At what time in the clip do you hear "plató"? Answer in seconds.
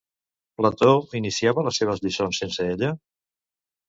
0.61-0.93